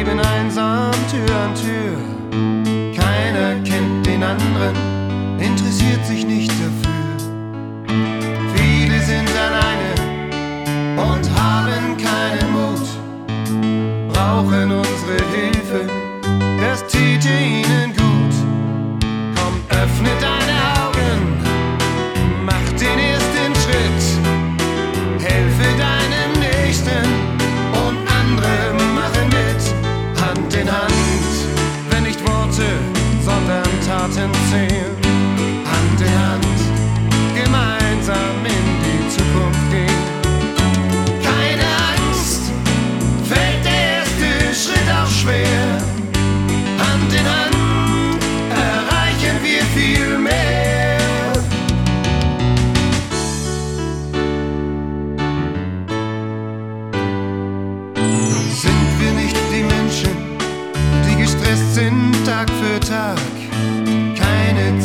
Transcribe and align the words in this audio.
leben 0.00 0.18
einsam 0.18 0.92
Tür 1.10 1.36
an 1.36 1.54
Tür. 1.54 1.98
Keiner 2.96 3.62
kennt 3.62 4.06
den 4.06 4.22
anderen, 4.22 4.74
interessiert 5.38 6.06
sich 6.06 6.24
nicht 6.24 6.50
dafür. 6.50 6.79
Taten 34.10 34.32
zählen, 34.50 34.96
Hand 35.64 36.00
in 36.00 36.18
Hand, 36.18 36.44
gemeinsam 37.32 38.44
in 38.44 38.66
die 38.82 39.08
Zukunft 39.08 39.70
gehen. 39.70 40.02
Keine 41.22 41.66
Angst, 41.92 42.42
fällt 43.28 43.64
der 43.64 43.98
erste 43.98 44.28
Schritt 44.52 44.90
auch 44.90 45.10
schwer. 45.10 45.78
Hand 46.78 47.12
in 47.12 47.24
Hand 47.24 48.24
erreichen 48.50 49.36
wir 49.44 49.62
viel 49.74 50.18
mehr. 50.18 50.98
Sind 58.50 59.00
wir 59.00 59.12
nicht 59.12 59.36
die 59.52 59.62
Menschen, 59.62 60.38
die 61.06 61.22
gestresst 61.22 61.74
sind 61.74 62.12
Tag 62.26 62.50
für 62.50 62.80
Tag? 62.80 63.39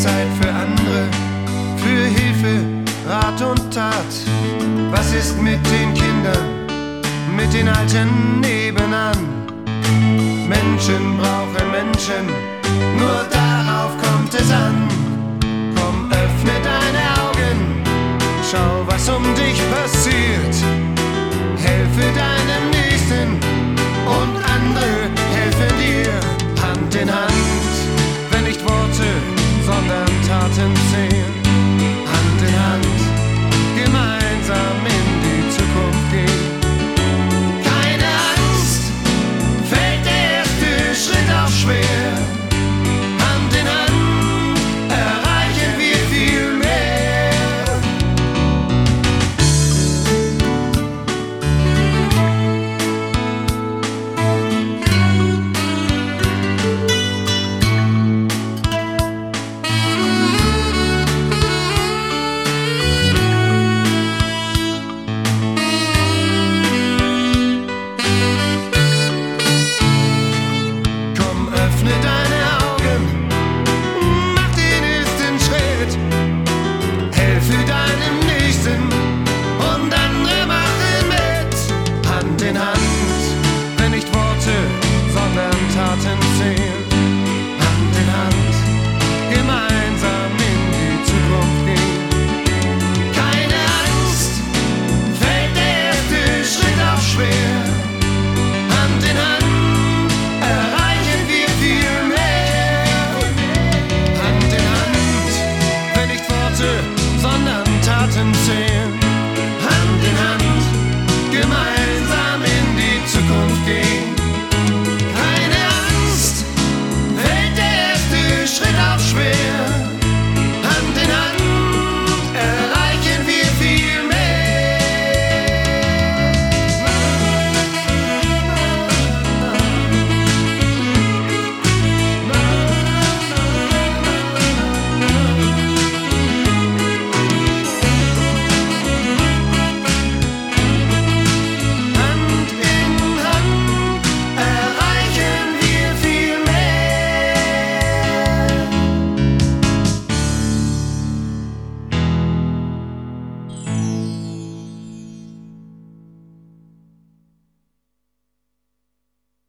Zeit 0.06 0.28
für 0.40 0.52
andere, 0.54 1.02
für 1.78 2.06
Hilfe, 2.18 2.54
Rat 3.10 3.42
und 3.42 3.74
Tat. 3.74 4.14
Was 4.92 5.12
ist 5.14 5.42
mit 5.42 5.60
den 5.74 5.94
Kindern, 5.96 6.46
mit 7.36 7.52
den 7.52 7.68
Alten 7.68 8.40
nebenan? 8.40 9.18
Menschen 10.48 11.18
brauchen 11.18 11.66
Menschen, 11.72 12.26
nur 13.00 13.22
darauf 13.32 13.92
kommt 14.04 14.34
es 14.36 14.52
an. 14.52 14.76
Komm, 15.76 15.98
öffne 16.12 16.56
deine 16.70 17.04
Augen, 17.24 17.58
schau, 18.50 18.86
was 18.86 19.10
um 19.10 19.35
certainty. 108.16 108.65